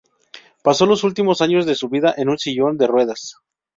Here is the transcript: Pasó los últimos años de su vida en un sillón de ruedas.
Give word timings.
Pasó 0.63 0.87
los 0.87 1.03
últimos 1.03 1.41
años 1.41 1.67
de 1.67 1.75
su 1.75 1.87
vida 1.87 2.11
en 2.17 2.27
un 2.29 2.39
sillón 2.39 2.75
de 2.75 2.87
ruedas. 2.87 3.37